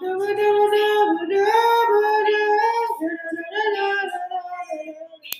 [0.00, 0.57] Never, never.